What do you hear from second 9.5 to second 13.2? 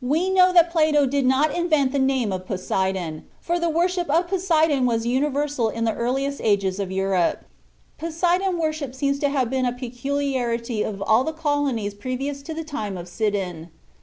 been a peculiarity of all the colonies previous to the time of